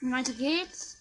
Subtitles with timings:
[0.00, 0.96] Weiter geht's.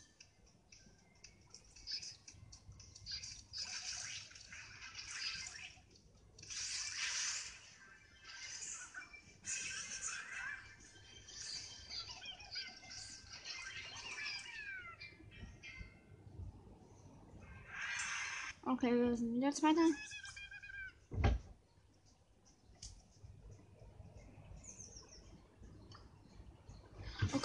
[18.66, 19.82] Okay, wir sind wieder Zweiter.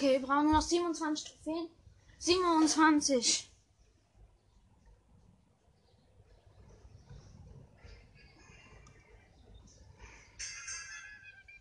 [0.02, 1.68] Okay, wir brauchen noch 27 Trophäen.
[2.18, 3.50] 27.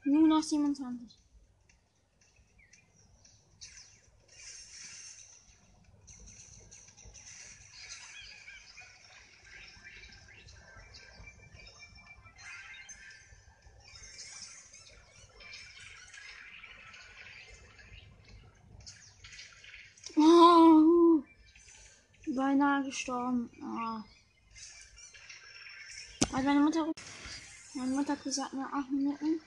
[0.05, 1.19] Nur noch 27.
[20.21, 21.23] Oh,
[22.59, 23.49] beinahe gestorben.
[23.61, 24.03] Oh.
[26.31, 26.91] Meine Mutter,
[27.73, 29.41] meine Mutter hat gesagt, nur 8 Minuten.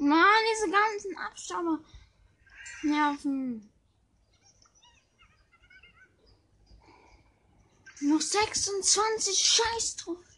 [0.00, 1.78] Mann, diese ganzen Abstauber
[2.82, 3.70] nerven.
[8.00, 10.26] Noch 26 Scheiß-Trophäen.
[10.26, 10.29] Ja.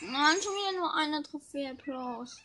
[0.00, 2.40] Nein, schon wieder nur eine Trophäe plus.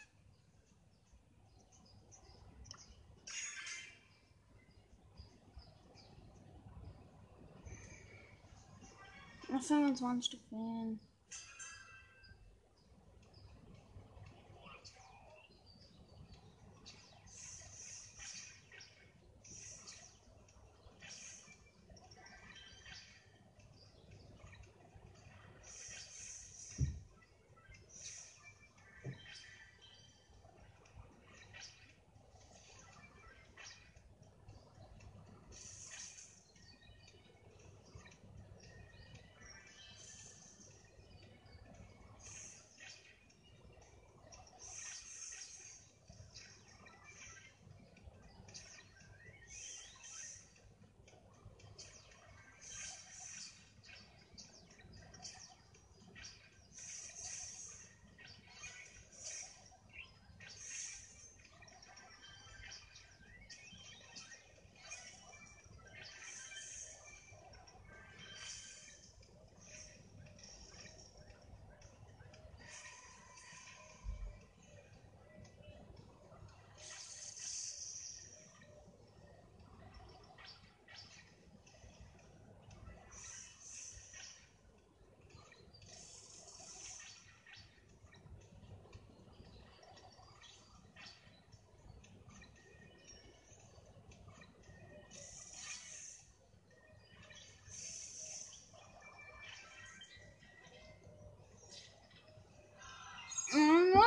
[9.50, 11.00] Noch 25 Trophäen.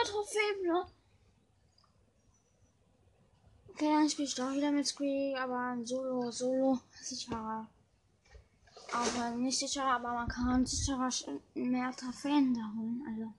[0.07, 0.87] Trophäe, ne?
[3.71, 7.69] Okay, dann spiele ich doch wieder mit Squeak, aber Solo, Solo, sicherer.
[8.93, 11.11] Aber nicht sicherer, aber man kann sicherer
[11.55, 13.33] mehr Trophäen da holen, also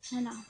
[0.00, 0.44] schneller.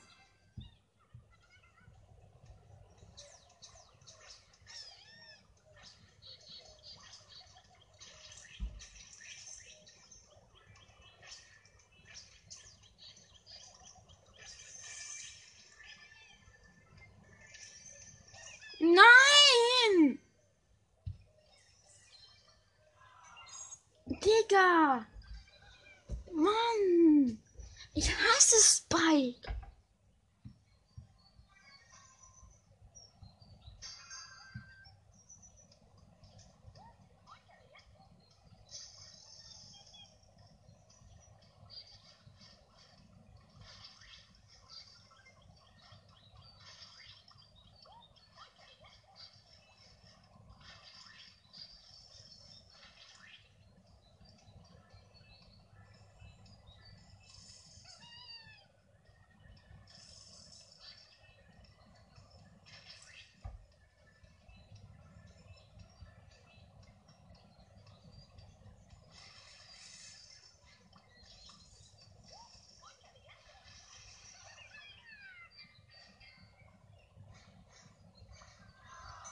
[18.84, 20.18] Nein!
[24.06, 25.06] Digga!
[26.32, 27.38] Mann!
[27.94, 29.54] Ich hasse Spike!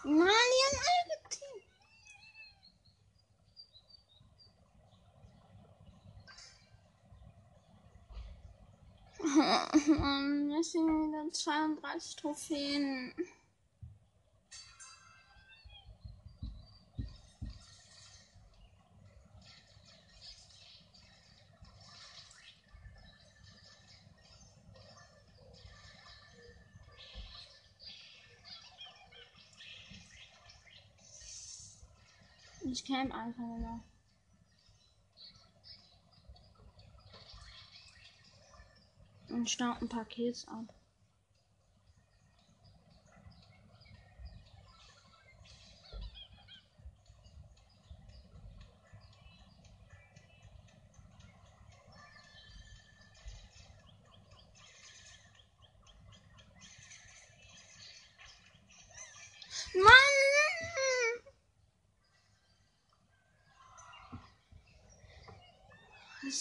[0.05, 1.63] Mann, die haben alle geteamt.
[9.73, 13.15] Mann, es sind wieder 32 Trophäen.
[32.65, 33.83] Ich camp einfach nur
[39.43, 40.73] Und staub ein paar Kills ab.
[59.75, 60.13] Mann!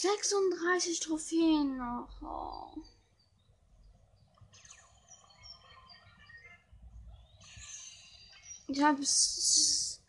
[0.02, 2.10] 36 Trophäen noch.
[2.24, 2.82] Oh.
[8.68, 10.02] Ich hab's.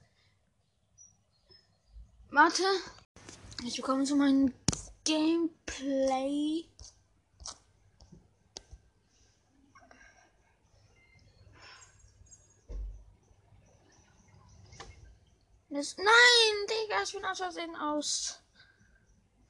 [2.31, 2.63] Warte.
[3.65, 4.55] Ich bekomme zu meinem
[5.05, 6.65] Gameplay.
[15.69, 16.07] Das, nein,
[16.69, 18.42] Digga, ich bin aus Versehen aus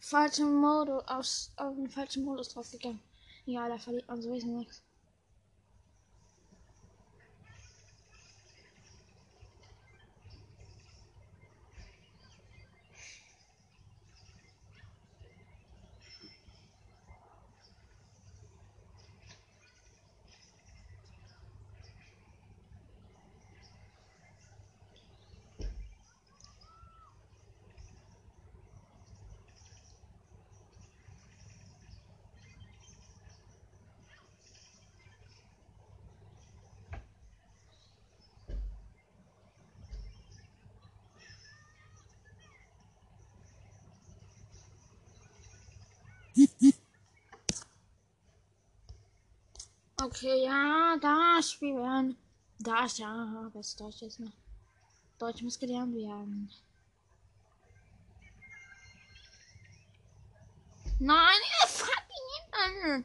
[0.02, 3.00] falschen Modus, aus, auf den falschen Modus draufgegangen.
[3.47, 4.82] Ja, da verliert man sowieso nichts.
[50.03, 52.17] Okay, ja, da spielen.
[52.59, 54.33] Da ist ja, was Deutsch ist noch.
[55.19, 56.51] Deutsch muss gelernt werden.
[60.99, 63.05] Nein, ihr fucking an.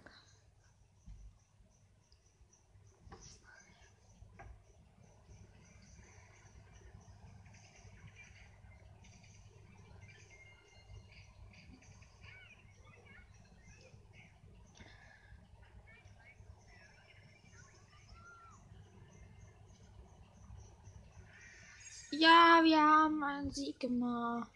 [22.19, 24.49] Ja, wir haben einen Sieg gemacht.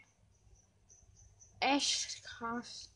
[1.59, 2.89] Echt krass.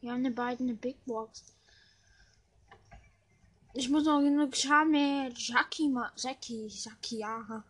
[0.00, 1.54] Wir haben eine beiden eine Big Box.
[3.74, 5.94] Ich muss noch genug Schaden mit Jackie.
[6.16, 7.64] Jackie, Jackie, ja.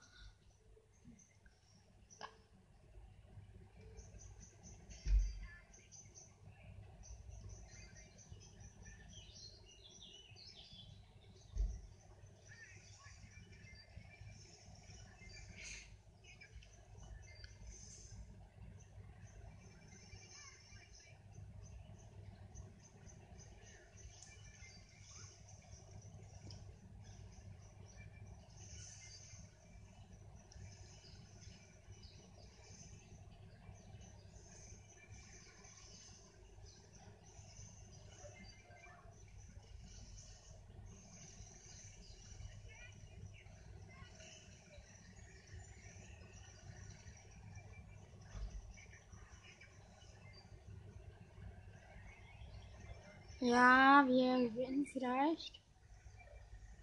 [53.46, 55.52] Ja, wir gewinnen vielleicht.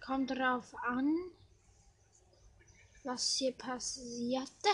[0.00, 1.14] Kommt darauf an,
[3.02, 4.70] was hier passierte.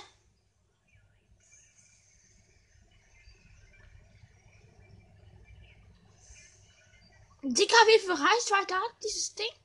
[7.42, 9.59] Dicker, wie viel Reichweite hat dieses Ding?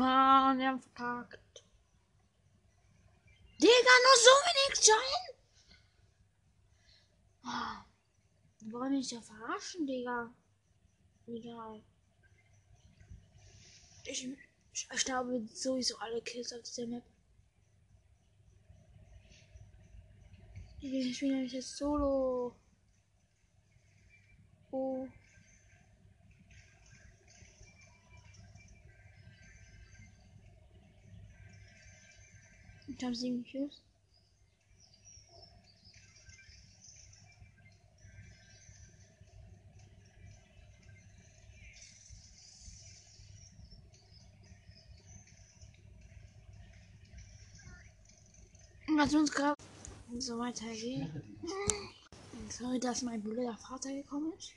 [0.00, 1.62] Mann, wir haben verkackt.
[3.60, 5.34] Digga, nur so wenig Giant?
[7.44, 10.32] Oh, wollen mich ja verarschen, Digga.
[11.26, 11.82] Egal.
[14.06, 14.26] Ich,
[14.72, 17.04] ich glaube sowieso alle Kills auf dieser Map.
[20.80, 22.56] Ich spiele nämlich jetzt solo.
[24.70, 25.06] Oh.
[32.96, 33.44] Ich habe sieben.
[48.96, 49.56] Was uns gerade
[50.18, 51.08] so weitergeht.
[52.50, 54.52] Sorry, dass mein blöder Vater gekommen ist.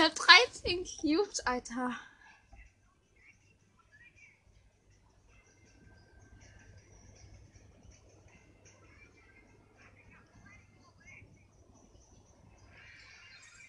[0.00, 1.94] Hab 13 Cubes, Alter.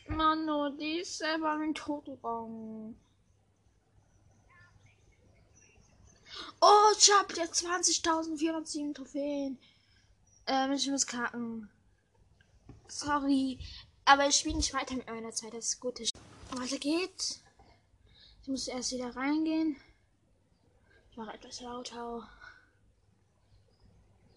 [0.08, 2.98] Mano, die ist selber ein gegangen.
[6.62, 9.60] Oh, ich hab jetzt 20.407 Trophäen.
[10.48, 11.70] Ähm, ich muss kacken.
[12.88, 13.60] Sorry.
[14.06, 16.00] Aber ich spiele nicht weiter mit meiner Zeit, das ist gut.
[16.52, 17.42] Weiter geht's.
[18.42, 19.78] Ich muss erst wieder reingehen.
[21.12, 22.28] Ich mache etwas lauter.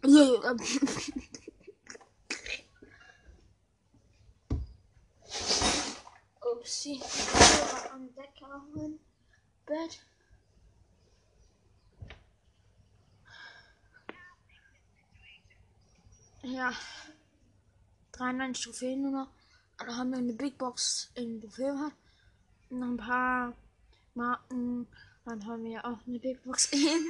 [6.52, 7.00] Upsi.
[7.92, 9.00] Am Decker holen.
[9.66, 10.00] Bett.
[16.42, 16.72] Ja.
[18.12, 19.43] 93 Trophäen nur noch.
[19.78, 21.92] Dann haben wir eine Big Box in Trophäen.
[22.70, 23.52] Noch ein paar
[24.14, 24.86] Marken.
[25.24, 27.06] Dann haben wir auch eine Big Box in.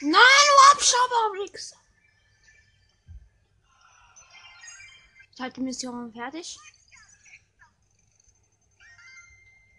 [0.00, 1.74] Nein, du Abschauberbrix!
[5.34, 6.56] Ich halte die Mission fertig.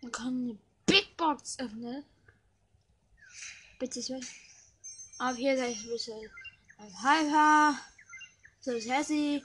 [0.02, 2.06] Man kann eine Big Box öffnen.
[3.78, 4.24] Bitte weg.
[5.18, 6.32] Aber hier seid ich ein bisschen
[6.78, 7.80] ein Hyper.
[8.62, 9.44] So ist Hessi.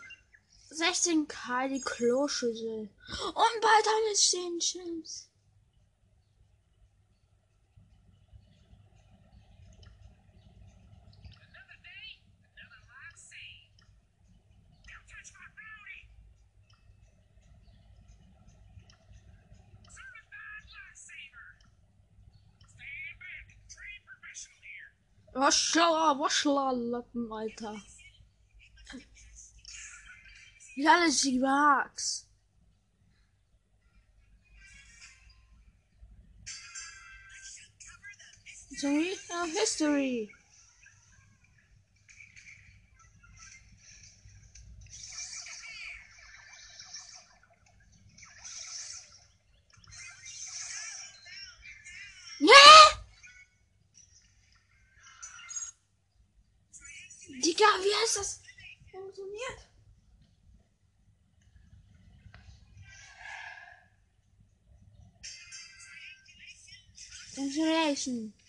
[0.71, 2.89] 16k die Kloschüssel.
[2.89, 4.61] Und bald haben wir 10
[25.45, 25.75] Chips.
[25.75, 27.77] Waschla, Waschla-Lappen, Alter.
[30.77, 32.27] Wie alles die Bugs.
[38.77, 40.31] Sorry, of history.
[52.41, 52.95] Ja!
[57.65, 58.41] Digga, wie heißt das?
[58.91, 59.69] Funktioniert.
[67.35, 68.44] Congratulations.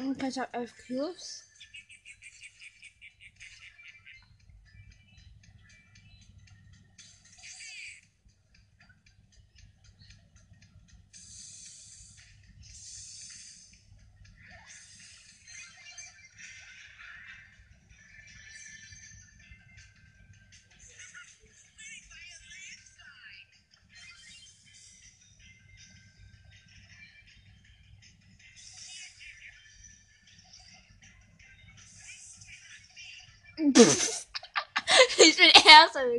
[0.00, 1.49] Und ich habe elf Cubes.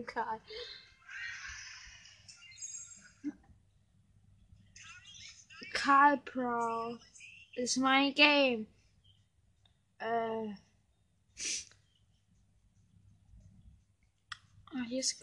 [0.02, 0.42] Erster mit Karl.
[5.74, 6.98] Karl Pro
[7.56, 8.68] ist mein Game.
[10.00, 10.54] Äh.
[14.74, 15.20] Ah, hier ist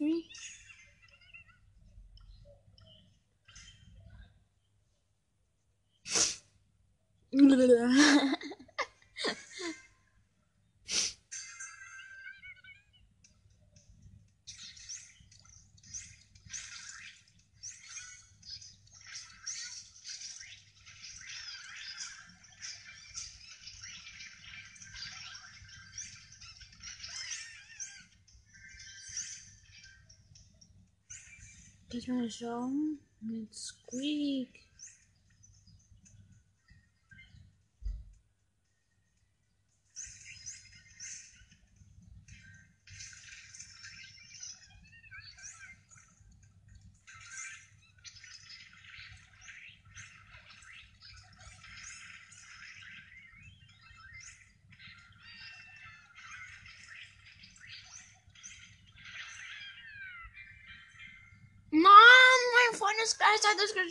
[32.08, 32.20] Green.
[32.20, 32.98] Ich mal schauen.
[33.20, 34.67] Mit Squeak.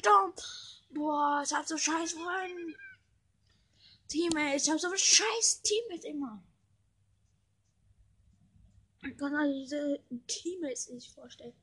[0.01, 0.33] Gestorben.
[0.91, 2.75] Boah, ich hab so scheiß Freunde.
[4.07, 6.43] Teammates, ich hab so scheiß Teammates immer.
[9.03, 11.53] Ich kann mir diese Teammates nicht vorstellen.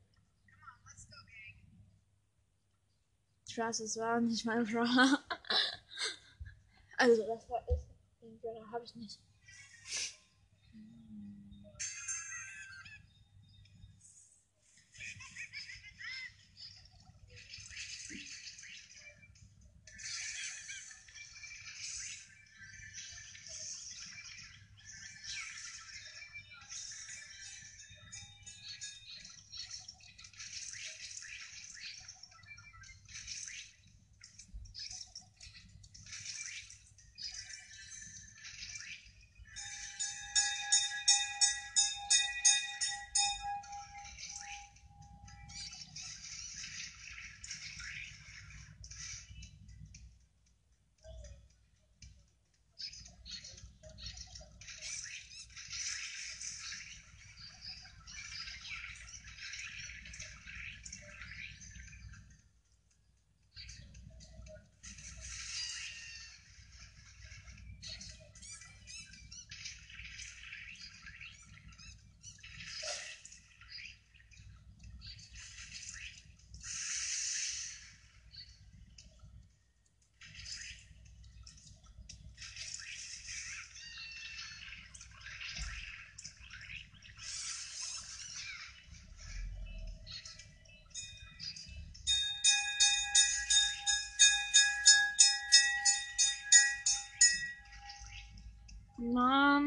[3.46, 5.24] Ich weiß, es war nicht mein Brawler.
[6.96, 7.88] Also, das war ist.
[8.22, 9.18] Den Brawler habe ich nicht.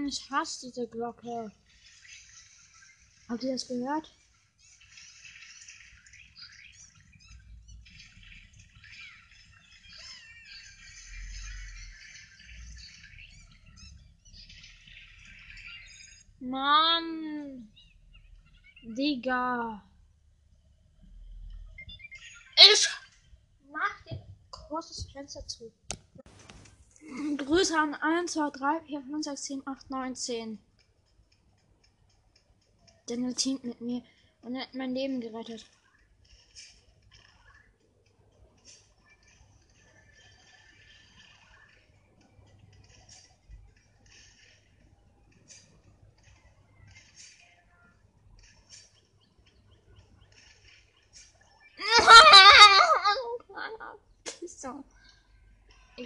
[0.08, 1.52] Ich hasse diese Glocke.
[3.28, 4.10] Habt ihr das gehört?
[16.40, 17.68] Mann!
[18.84, 19.84] Digga!
[22.56, 22.88] Ich
[23.70, 25.70] mach dir großes Fenster zu.
[27.38, 30.60] Grüße an 1, 2, 3, 4, 5, 6, 7, 8, 9, 10.
[33.08, 34.04] Daniel teamt mit mir
[34.42, 35.66] und er hat mein Leben gerettet.
[54.46, 54.84] So.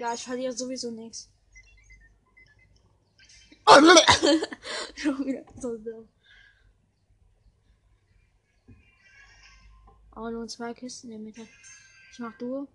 [0.01, 1.29] Egal, ich verliere sowieso nichts.
[4.95, 6.09] Schon wieder so dumm.
[10.09, 11.47] Aber nur zwei Kisten in der Mitte.
[12.11, 12.67] Ich mach du.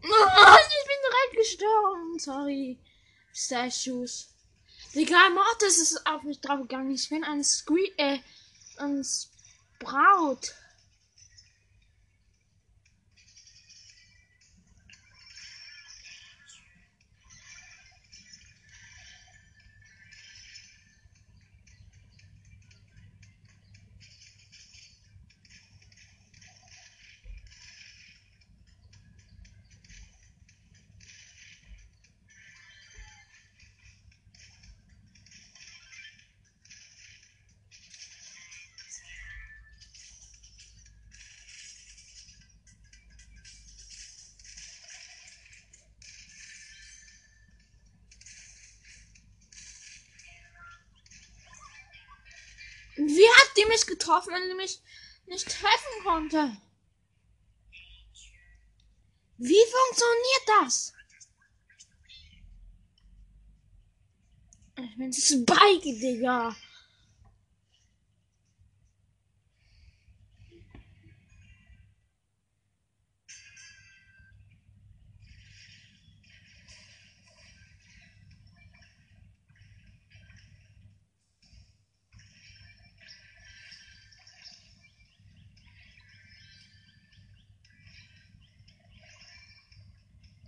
[0.00, 2.18] Ich bin direkt gestorben.
[2.18, 2.78] Sorry.
[3.34, 4.31] Statues.
[4.94, 6.92] Digga, Mortis ist auf mich draufgegangen.
[6.92, 8.18] Ich bin ein Scree, äh,
[8.76, 10.52] ein Sprout.
[53.72, 54.80] Mich getroffen, wenn sie mich
[55.26, 56.56] nicht treffen konnte?
[59.38, 60.92] Wie funktioniert das?
[64.76, 66.54] Ich bin Spike, Digga.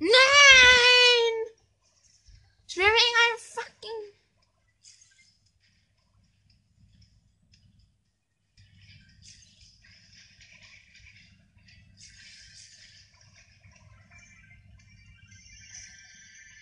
[0.01, 0.11] Nein!
[2.69, 4.01] Ich will wegen einem fucking.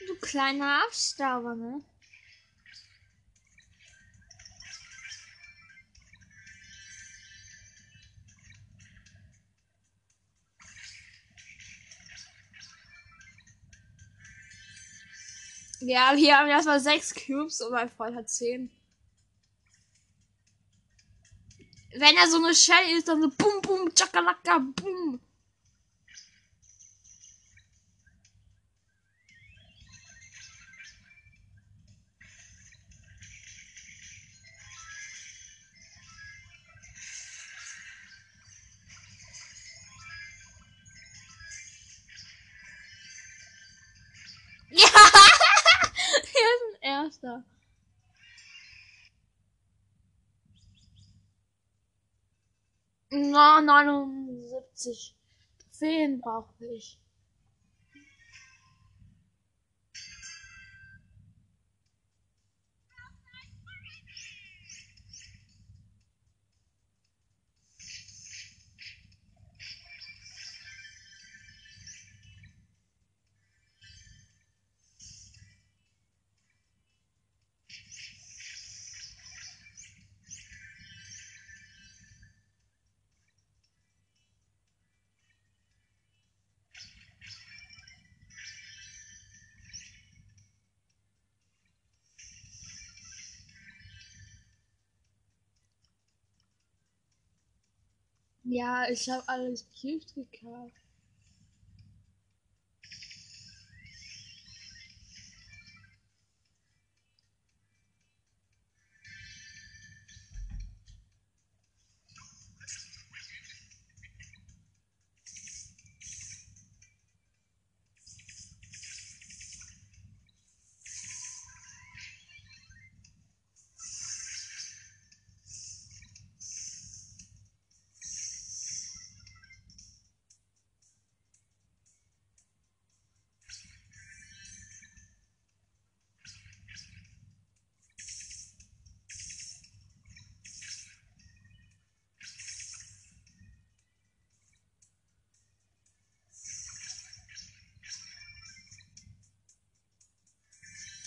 [0.06, 1.82] Du kleiner Abstauber, ne?
[15.80, 18.70] Ja, wir haben erstmal sechs Cubes und mein Freund hat zehn.
[21.94, 25.20] Wenn er so eine Shell ist, dann so bum bum, chakalaka, bum.
[47.22, 47.44] Erster.
[53.10, 55.14] Na, 79
[55.58, 56.98] Trophäen brauche ich.
[98.52, 100.74] Ja, ich habe alles Cubes gekauft.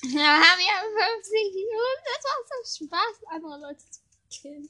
[0.04, 2.04] Ja, haben ja 50 Minuten.
[2.06, 4.70] Das macht so Spaß, andere Leute zu killen.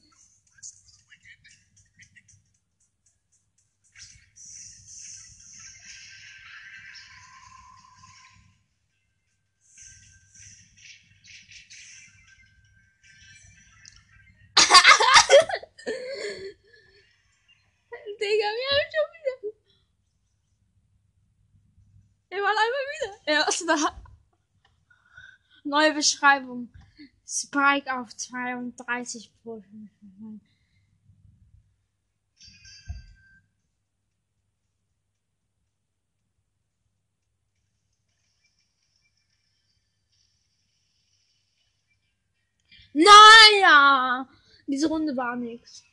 [18.18, 19.36] Digga, wir haben schon wieder.
[22.30, 23.12] Er war einmal wieder.
[23.26, 23.76] Er ist da.
[25.64, 26.75] Neue Beschreibung.
[27.26, 29.62] Spike auf 32 pro
[42.94, 44.26] Naja,
[44.66, 45.84] diese Runde war nichts.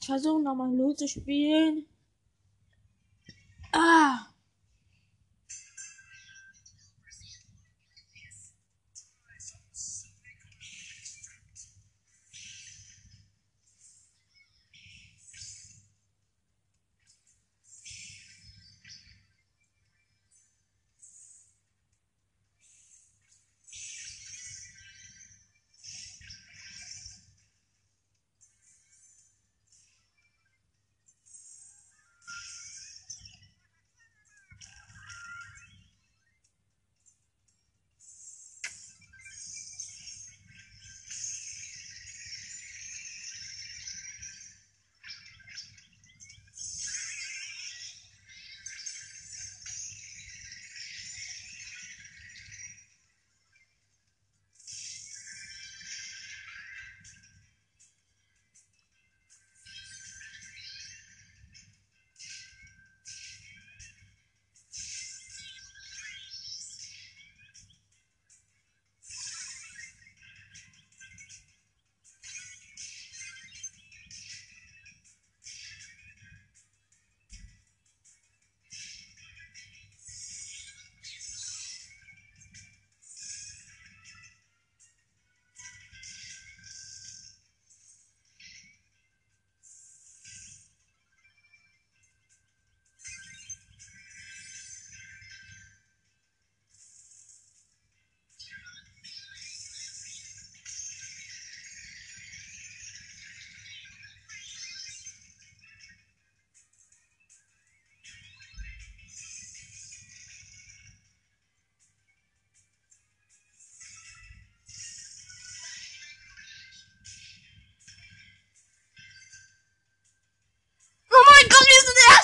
[0.00, 1.86] Ich versuche nochmal Lu zu spielen.
[3.72, 4.31] Ah.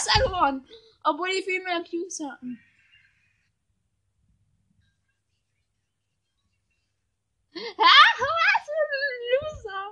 [0.08, 0.68] Erster geworden.
[1.04, 2.58] Obwohl die viel mehr Cubes hatten.
[7.78, 9.84] Ah, was für ein Loser.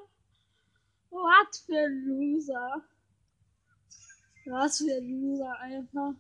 [1.11, 2.85] Was für ein Loser.
[4.45, 6.15] Was für ein Loser einfach.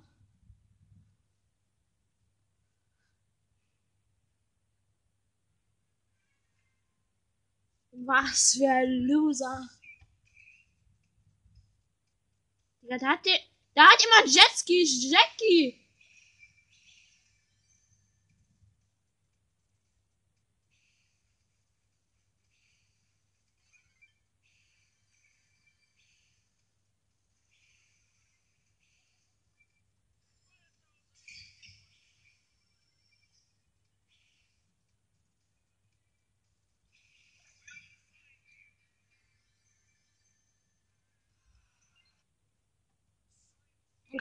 [7.93, 9.69] Was für ein Loser.
[12.83, 13.39] Digga, da hat der,
[13.77, 15.86] da hat immer Jetski, Jackie.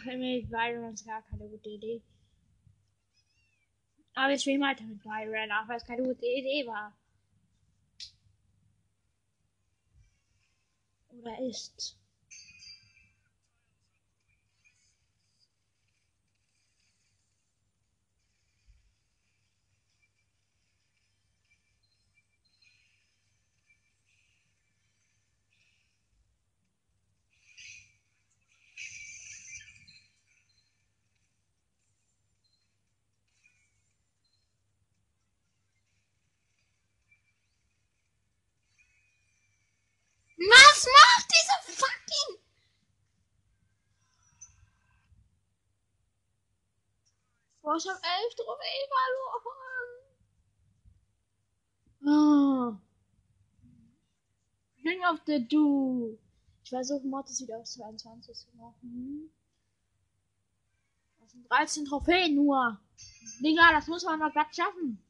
[0.03, 2.01] Mit Byron ist gar keine gute Idee.
[4.13, 6.93] Aber ich streame weiter mit Byron, auch weil es keine gute Idee war.
[11.09, 11.97] Oder ist.
[40.37, 42.39] Was macht diese fucking...
[47.65, 49.49] Boah, ich hab elf Trophäen verloren.
[52.05, 52.77] Oh.
[54.87, 56.19] Ring of the Du.
[56.63, 59.31] Ich versuche Mortis wieder auf 22 zu machen.
[61.49, 62.79] 13 Trophäen nur.
[63.39, 65.03] Digga, das muss man mal glatt schaffen.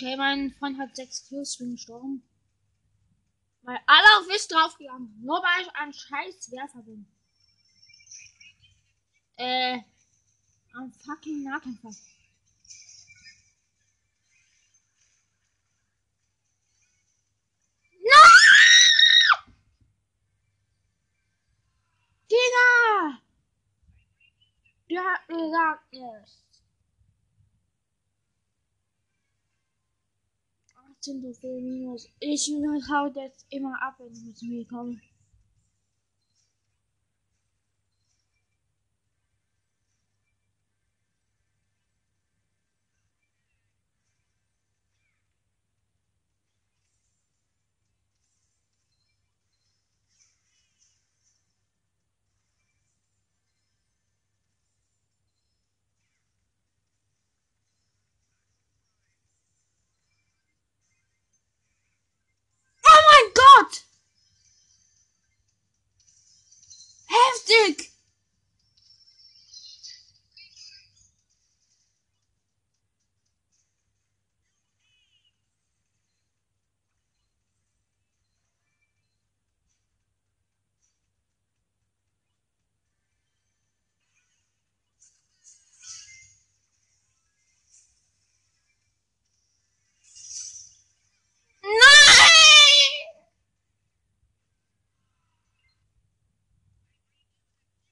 [0.00, 2.22] Okay, mein Freund hat sechs Kills, bin gestorben.
[3.60, 5.14] Weil alle auf mich draufgegangen.
[5.20, 7.06] Nur weil ich ein scheiß Werfer bin.
[9.36, 9.80] Äh,
[10.72, 11.90] am fucking Nahkämpfer.
[18.00, 18.22] No!
[22.30, 23.20] Digga!
[24.88, 26.49] Der hat gesagt, yes.
[31.00, 32.10] 18 Trophäen minus.
[32.20, 32.52] Ich
[32.92, 35.00] hau das immer ab, wenn ich zu mir komme.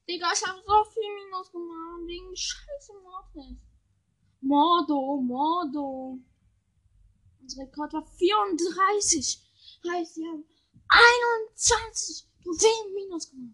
[0.09, 3.57] Digga, ich hab so viel Minus gemacht wegen scheiße Mordes.
[4.41, 6.17] Mordo, Mordo.
[7.39, 9.39] Unser Rekord war 34.
[9.87, 10.45] Heißt, wir haben
[11.53, 13.53] 21 Trophäen Minus gemacht.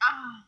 [0.00, 0.44] Ah.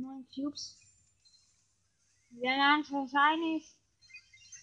[0.00, 0.78] Neun Cubes.
[2.30, 3.66] Wir werden wahrscheinlich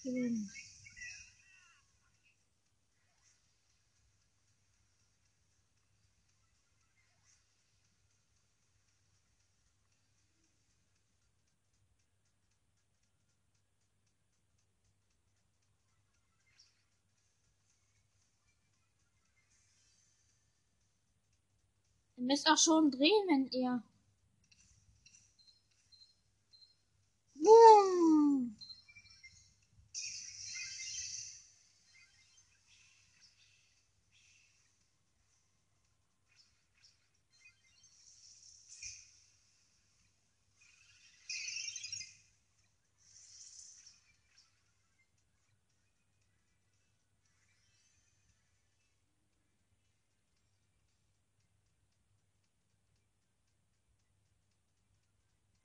[0.04, 0.50] gewinnen.
[22.24, 23.84] Ihr müsst auch schon drehen, wenn ihr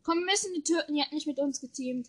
[0.08, 2.08] Komm, wir müssen die Türken, die hat nicht mit uns geteamt.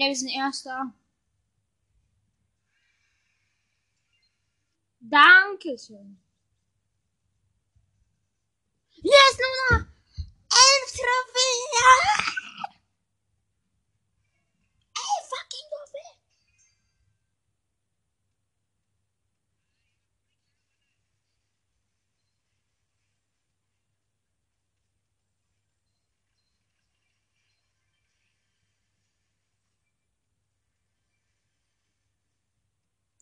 [0.00, 0.94] Ja, wir sind Erster.
[5.00, 6.18] Dankeschön.
[9.02, 9.38] Yes,
[9.70, 12.19] noch elf Trophäen.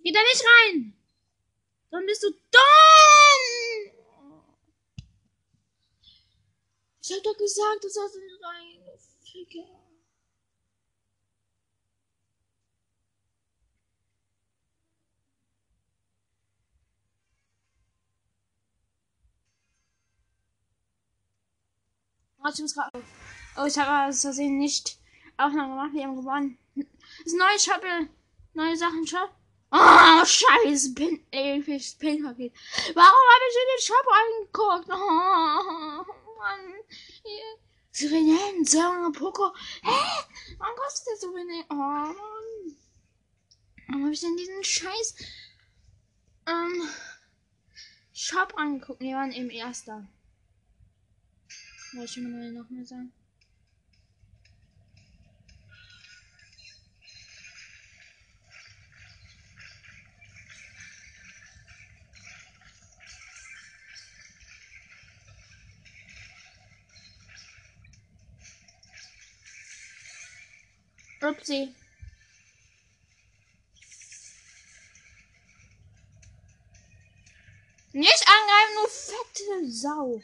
[0.09, 0.97] Geh da nicht rein!
[1.91, 3.43] Dann bist du dumm!
[7.03, 8.99] Ich hab doch gesagt, du sollst nicht rein, du
[9.31, 9.69] Ficker.
[23.59, 24.99] Oh, ich habe aus Versehen nicht
[25.37, 26.59] Aufnahme gemacht, wir haben gewonnen.
[27.25, 28.09] Das neue Shopple,
[28.55, 29.38] neue Sachen Shop.
[29.71, 32.53] Oh, scheiße, Pin, ey, Pin-Paket.
[32.95, 34.89] Warum habe ich in den Shop reingeguckt?
[34.91, 36.75] Oh, Mann.
[37.23, 37.59] Hier.
[37.91, 39.55] Sirenen, Sören, Poco.
[39.83, 40.25] Hä?
[40.59, 41.67] Warum kostet der so wenig?
[41.69, 42.15] Oh, Mann.
[43.89, 45.15] Warum habe ich denn diesen Scheiß,
[46.47, 46.89] ähm,
[48.13, 49.01] Shop angeguckt?
[49.01, 50.07] Wir waren eben erster.
[51.93, 53.13] Wollte ich mal noch mal sagen.
[71.21, 71.75] Upsi.
[77.93, 80.23] Nicht angreifen, du fette Sau.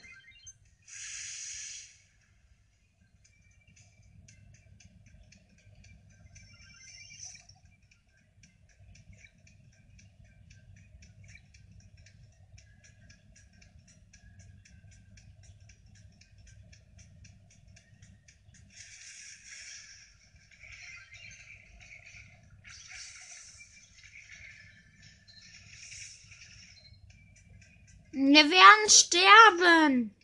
[28.16, 30.14] Wir werden sterben.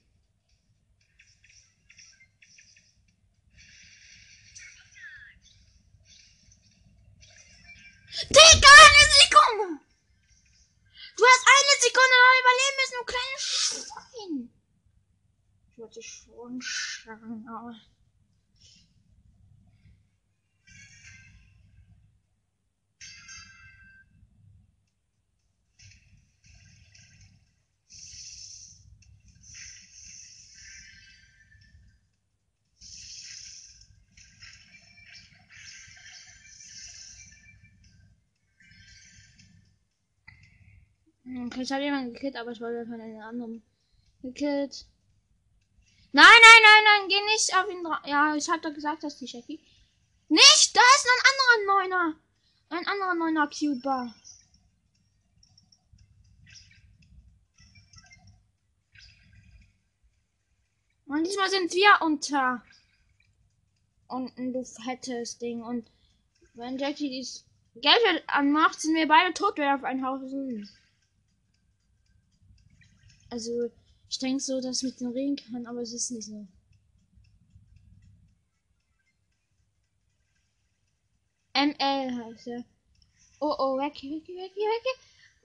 [8.28, 9.80] Digga, eine Sekunde!
[11.16, 14.34] Du hast eine Sekunde noch überleben müssen, du kleines Schwein!
[15.72, 17.74] Ich wollte schon schlagen, aber...
[41.30, 43.62] Okay, ich habe jemanden gekillt, aber ich wollte von einem anderen
[44.22, 44.86] gekillt.
[46.12, 47.98] Nein, nein, nein, nein, geh nicht auf ihn drauf.
[48.04, 49.60] Ja, ich habe doch gesagt, dass die Jackie.
[50.28, 50.76] Nicht!
[50.76, 52.20] Da ist noch ein anderer Neuner.
[52.70, 54.14] Ein anderer Neuner Cuber.
[61.06, 62.62] Und diesmal sind wir unter.
[64.08, 65.62] Und du fettes Ding.
[65.62, 65.88] Und
[66.54, 67.44] wenn Jackie dies
[67.76, 70.68] Geld anmacht, sind wir beide tot, wer auf ein Haus sind.
[73.30, 73.70] Also,
[74.08, 76.46] ich denke so, dass ich mit dem reden kann, aber es ist nicht so.
[81.54, 82.64] ML heißt er.
[83.40, 84.98] Oh, oh, weg, weg, weg, weg.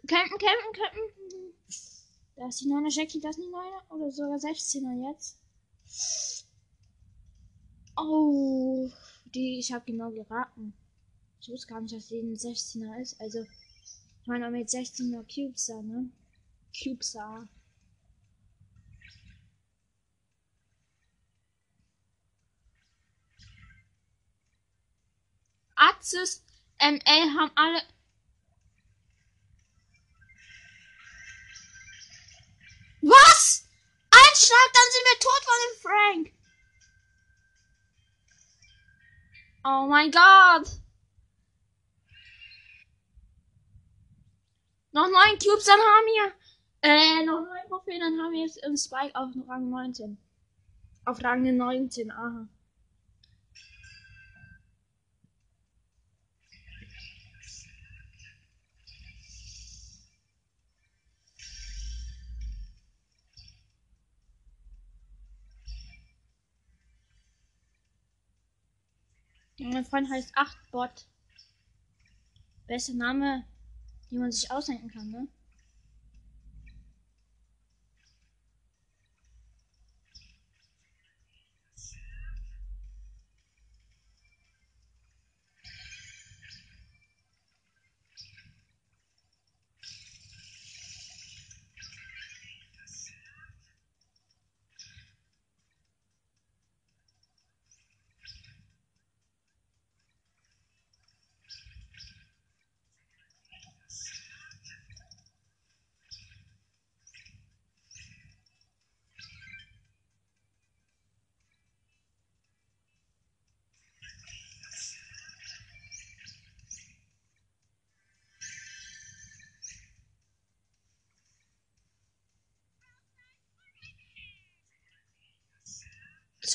[0.07, 1.53] Campen, campen, campen.
[2.35, 3.93] Da ist die 9er Jackie, das ist die 9er.
[3.93, 5.37] Oder sogar 16er jetzt.
[7.97, 8.89] Oh,
[9.33, 10.73] die, ich habe genau geraten.
[11.39, 13.19] Ich wusste gar nicht, dass die ein 16er ist.
[13.21, 16.09] Also, ich meine, mit 16er Cubes ne?
[16.77, 17.15] Cubes
[25.75, 26.43] Axis,
[26.79, 27.81] ML haben alle.
[33.01, 33.67] Was?
[34.11, 36.35] Ein Schlag, dann sind wir tot von dem Frank.
[39.63, 40.81] Oh mein Gott.
[44.91, 46.33] Noch neun Cubes, dann haben wir.
[46.81, 50.17] Äh, noch neun Trophäen, dann haben wir jetzt im Spike auf Rang 19.
[51.03, 52.47] Auf Rang 19, aha.
[69.71, 71.05] Mein Freund heißt 8bot.
[72.67, 73.43] Bester Name,
[74.11, 75.27] den man sich ausdenken kann, ne?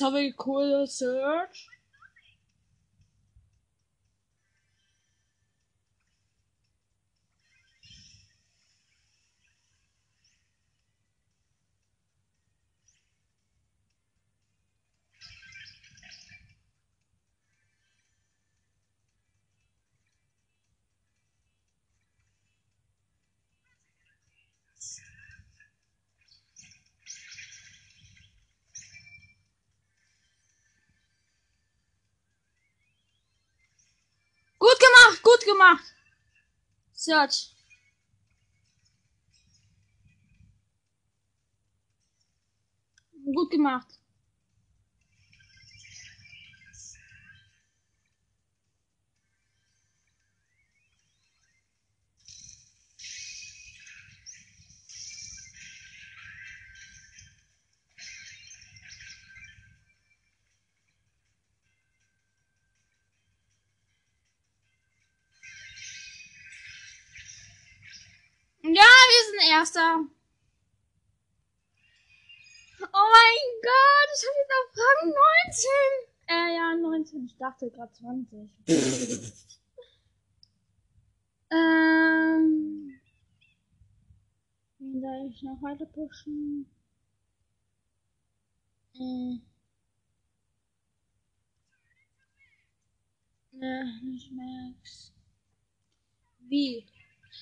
[0.01, 1.67] Sorry, cool Search.
[35.23, 35.95] Gut gemacht.
[36.93, 37.55] Search.
[43.33, 44.00] Gut gemacht.
[69.41, 70.05] Erster.
[72.79, 75.09] Oh mein Gott, ich habe jetzt auf Rang
[75.47, 75.69] 19.
[76.27, 77.25] Äh, ja, 19.
[77.25, 78.51] Ich dachte gerade 20.
[81.51, 82.99] ähm.
[84.77, 86.69] Wen soll ich noch weiter pushen?
[88.95, 89.39] Äh.
[93.53, 95.13] Ne, nicht Max.
[96.39, 96.85] Wie?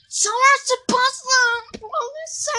[0.08, 1.24] Someone's supposed
[1.74, 1.90] to
[2.28, 2.52] say.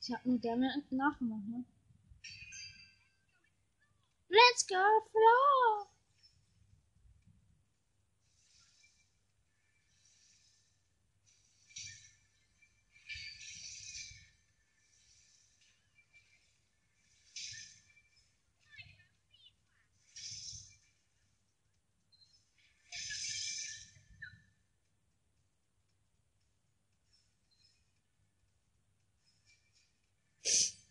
[0.00, 1.64] Ich hab nur gerne nachgemacht, ne?
[4.28, 5.86] Let's go, Flo!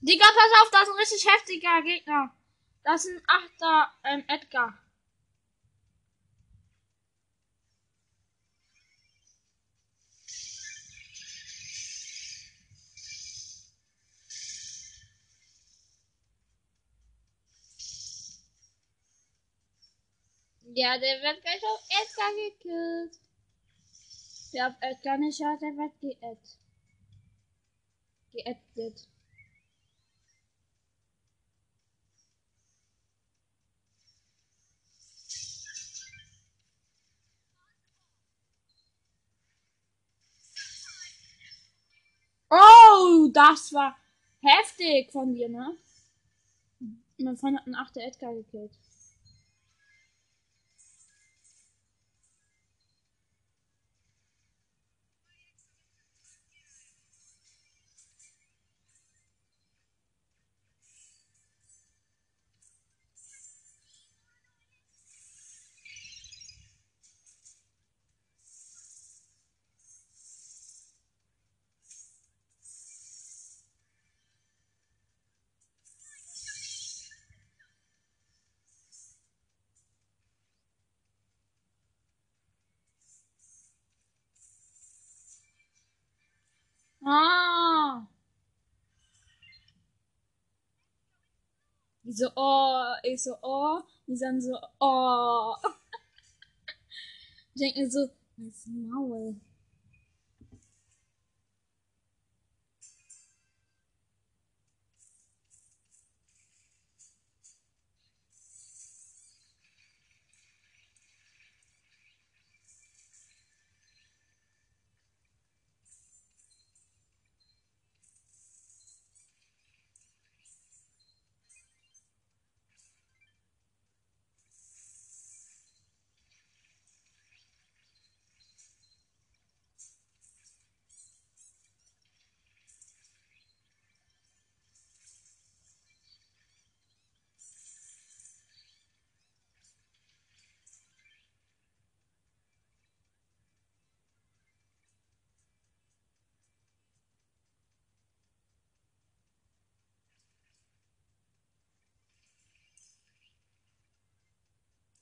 [0.03, 2.35] Digga, pass auf, das ist ein richtig heftiger Gegner.
[2.83, 4.79] Das ist ein Achter, ähm, Edgar.
[20.73, 23.19] Ja, der wird gleich auf Edgar gekillt.
[24.53, 26.59] Der auf Edgar nicht hat, der wird geätzt.
[28.33, 29.07] Geätzt.
[42.53, 43.95] Oh, das war
[44.41, 45.75] heftig von dir, ne?
[47.17, 48.71] Mein Freund hat einen achter Edgar gekillt.
[92.11, 94.51] Die so, oh, ich so, oh, die sagen so,
[94.81, 95.55] oh.
[97.55, 99.37] Ich denke mir so, das Maul.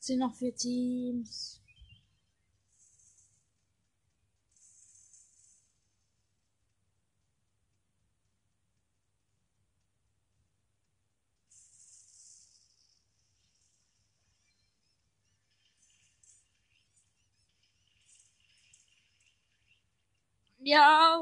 [0.09, 1.61] sind noch vier Teams.
[20.59, 21.21] Ja.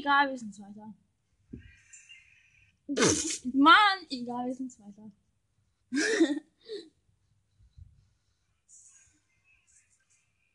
[0.00, 0.94] Egal, wir sind Zweiter.
[3.52, 5.10] Mann, egal, wir sind Zweiter.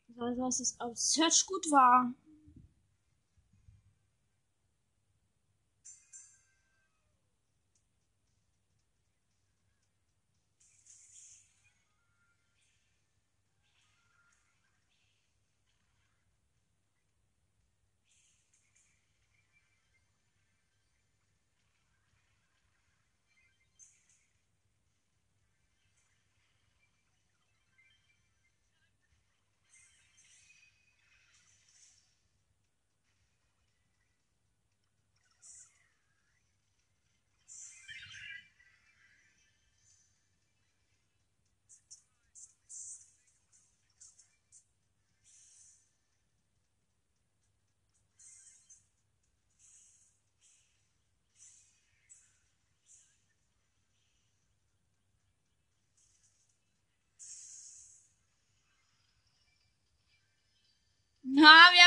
[0.08, 2.14] Weiß, was es auf Search gut war.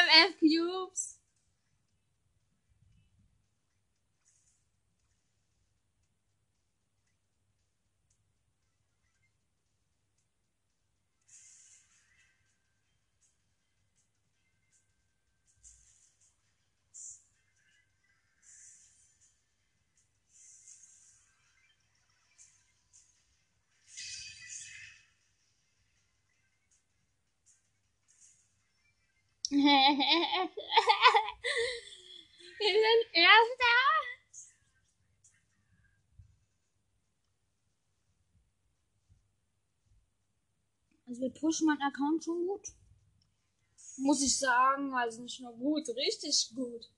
[0.10, 1.19] Na, wir haben elf Cubes.
[32.60, 33.80] Wir sind Erster.
[41.08, 42.68] Also wir pushen meinen Account schon gut.
[43.98, 46.90] Muss ich sagen, also nicht nur gut, richtig gut.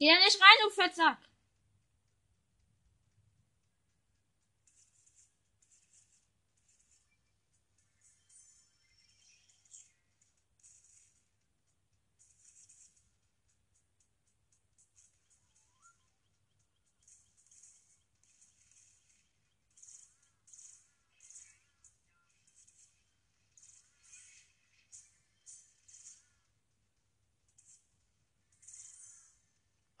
[0.00, 1.18] Geh da nicht rein, du Fettsack.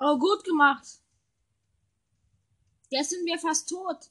[0.00, 0.86] Oh, gut gemacht.
[2.90, 4.10] Jetzt sind wir fast tot.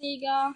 [0.00, 0.54] Digga.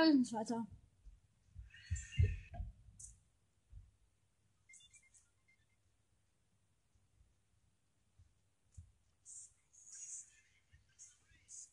[0.00, 0.66] Ja, wir sind Zweiter.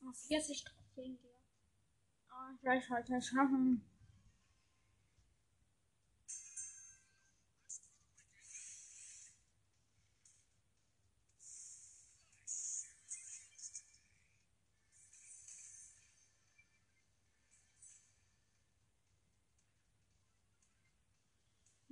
[0.03, 1.31] Oh, 40 Trophäen hier.
[2.29, 3.81] Oh, ich weiß heute schaffen.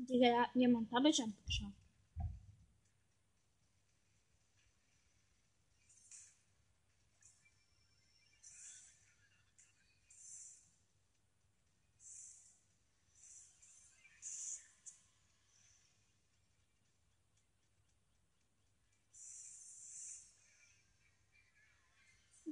[0.07, 1.85] Digga, jemand Double Jump geschafft.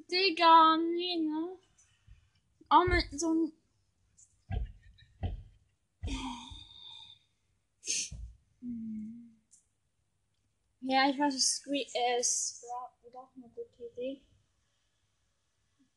[0.09, 1.57] Digga, nee, ne?
[2.69, 3.51] Auch mit so einem
[10.81, 11.65] Ja, ich weiß, es
[12.19, 12.63] ist
[13.13, 14.21] doch eine gute Idee.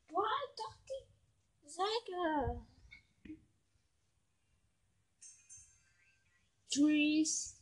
[0.09, 0.25] Boah,
[0.57, 2.67] doch die Säge.
[6.71, 7.56] Trees.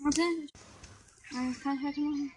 [0.00, 0.22] Warte.
[1.30, 2.32] Das kann ich heute machen.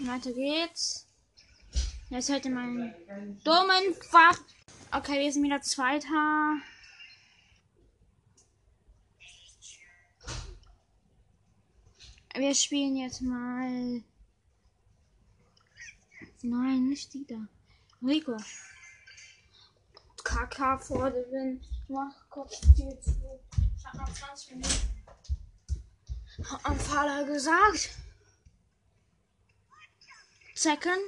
[0.00, 1.03] Weiter geht's.
[2.10, 2.94] Jetzt heute meinen
[3.44, 4.38] dummen Quatsch.
[4.92, 6.58] Okay, wir sind wieder Zweiter.
[12.36, 14.02] Wir spielen jetzt mal.
[16.42, 17.48] Nein, nicht die da.
[18.06, 18.36] Rico.
[20.22, 21.64] Kaka vor der Wind.
[21.88, 23.40] Mach kurz die zu.
[23.78, 25.04] Ich hab noch 20 Minuten.
[26.50, 27.98] Hat mein Vater gesagt.
[30.54, 31.00] Second.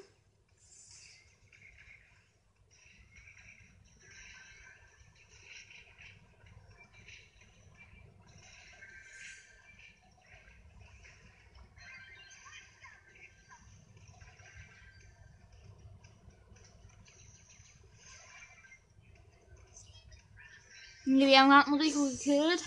[21.19, 22.63] Wir haben gerade einen Rico gekillt.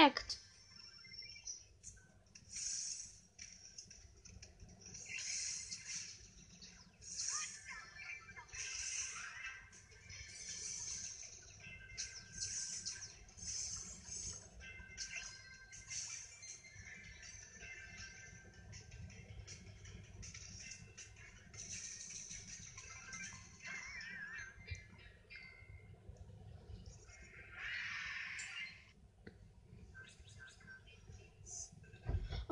[0.00, 0.49] connect.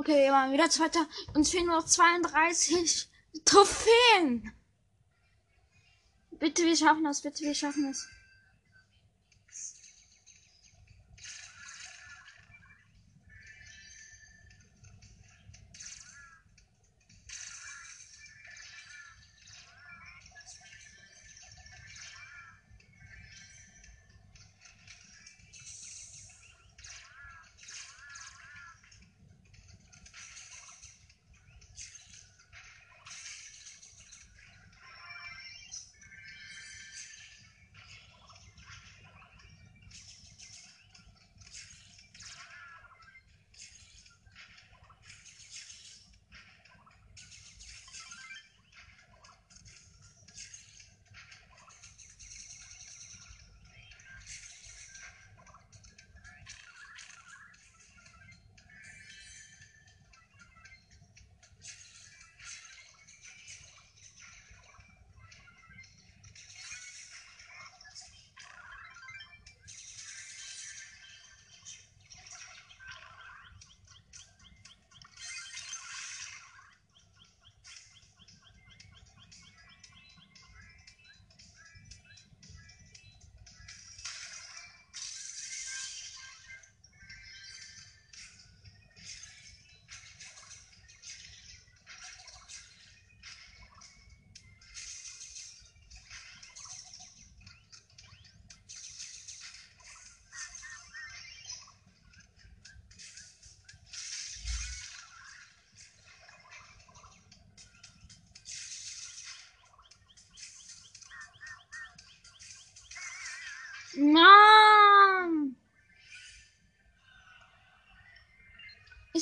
[0.09, 1.07] Okay, waren wieder Zweiter.
[1.35, 3.11] Uns fehlen noch 32
[3.45, 4.55] Trophäen.
[6.31, 7.21] Bitte, wir schaffen das.
[7.21, 8.09] Bitte, wir schaffen es.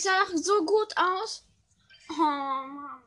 [0.07, 1.45] Sah so gut aus.
[2.11, 3.03] Oh Mann.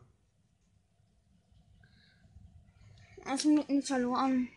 [3.26, 4.50] Elf Minuten verloren.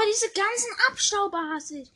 [0.00, 1.92] Boah, diese ganzen Abstauber hasse ich.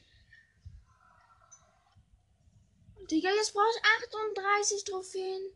[3.10, 3.82] Digga, jetzt brauche ich
[4.36, 5.52] 38 Trophäen.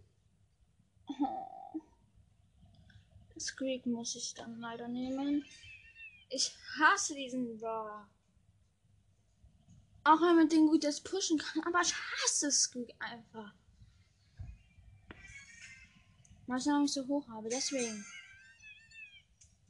[1.08, 1.80] Oh.
[3.34, 5.44] Das Creek muss ich dann leider nehmen.
[6.30, 8.08] Ich hasse diesen Brawler.
[10.04, 13.52] Auch wenn man den gut jetzt pushen kann, aber ich hasse Squeak einfach.
[16.46, 18.06] Weil ich noch nicht so hoch habe, deswegen.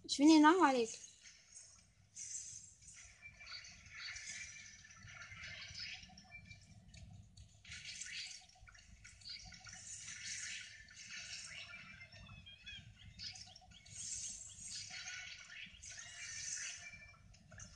[0.05, 0.97] Ich finde ihn langweilig.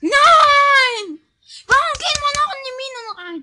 [0.03, 1.17] Nein!
[1.65, 3.39] Warum gehen wir noch in die Minen rein?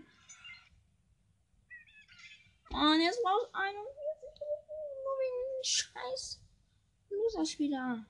[2.68, 4.40] Und jetzt brauchst du 41
[5.04, 6.40] Nur wegen Scheiß
[7.10, 8.06] Loser-Spieler.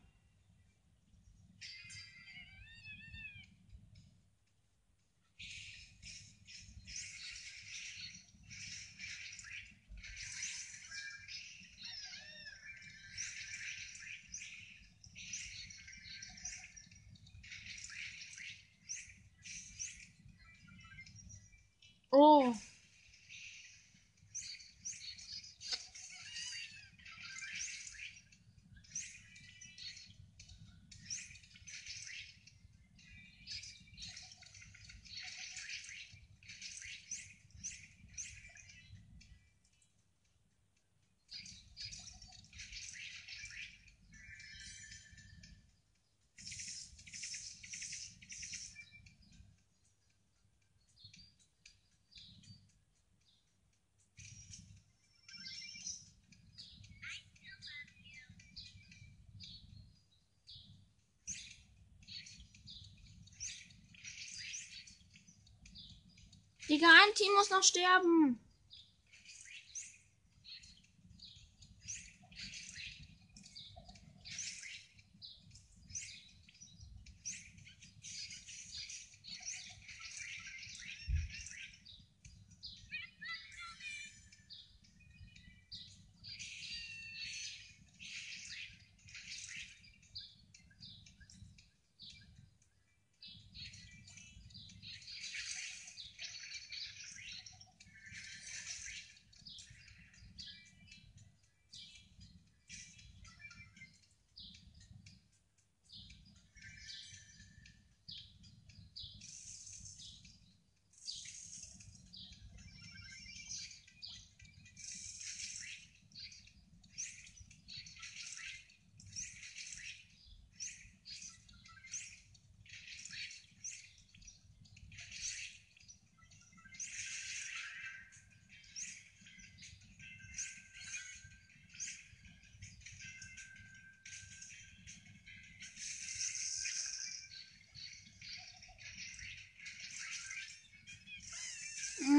[22.13, 22.53] Oh.
[66.71, 68.39] Digga, ein Team muss noch sterben.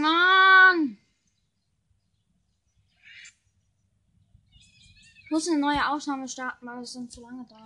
[0.01, 0.97] Mann!
[5.25, 7.60] Ich muss eine neue Aufnahme starten, weil es sonst zu lange dauert.